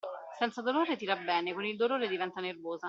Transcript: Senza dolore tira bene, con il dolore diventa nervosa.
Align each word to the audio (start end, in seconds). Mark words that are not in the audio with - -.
Senza 0.39 0.63
dolore 0.63 0.97
tira 0.97 1.15
bene, 1.15 1.53
con 1.53 1.63
il 1.63 1.75
dolore 1.75 2.07
diventa 2.07 2.41
nervosa. 2.41 2.79